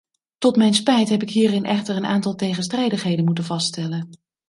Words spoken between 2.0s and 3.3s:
aantal tegenstrijdigheden